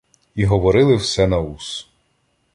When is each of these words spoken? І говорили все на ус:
І 0.35 0.45
говорили 0.45 0.95
все 0.95 1.27
на 1.27 1.39
ус: 1.39 1.87